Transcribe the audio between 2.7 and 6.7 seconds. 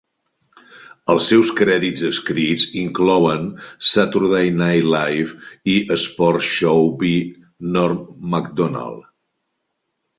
inclouen Saturday Night Live i Sports